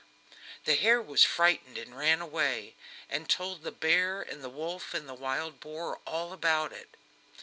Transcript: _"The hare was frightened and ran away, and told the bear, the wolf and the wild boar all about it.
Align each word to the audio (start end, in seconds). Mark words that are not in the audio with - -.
_"The 0.63 0.73
hare 0.73 0.99
was 0.99 1.23
frightened 1.23 1.77
and 1.77 1.95
ran 1.95 2.21
away, 2.21 2.73
and 3.07 3.29
told 3.29 3.61
the 3.61 3.71
bear, 3.71 4.25
the 4.27 4.49
wolf 4.49 4.95
and 4.95 5.07
the 5.07 5.13
wild 5.13 5.59
boar 5.59 5.99
all 6.07 6.33
about 6.33 6.73
it. 6.73 6.95